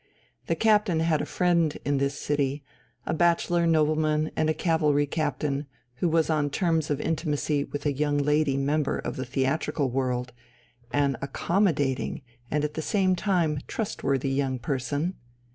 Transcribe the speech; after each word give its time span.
The 0.47 0.55
Captain 0.55 1.01
had 1.01 1.21
a 1.21 1.27
friend 1.27 1.77
in 1.85 1.99
this 1.99 2.17
city, 2.17 2.63
a 3.05 3.13
bachelor 3.13 3.67
nobleman 3.67 4.31
and 4.35 4.49
a 4.49 4.53
cavalry 4.55 5.05
captain, 5.05 5.67
who 5.97 6.09
was 6.09 6.27
on 6.27 6.49
terms 6.49 6.89
of 6.89 6.99
intimacy 6.99 7.65
with 7.65 7.85
a 7.85 7.93
young 7.93 8.17
lady 8.17 8.57
member 8.57 8.97
of 8.97 9.15
the 9.15 9.25
theatrical 9.25 9.91
world, 9.91 10.33
an 10.89 11.17
accommodating 11.21 12.23
and 12.49 12.63
at 12.63 12.73
the 12.73 12.81
same 12.81 13.15
time 13.15 13.59
trustworthy 13.67 14.31
young 14.31 14.57
person. 14.57 15.17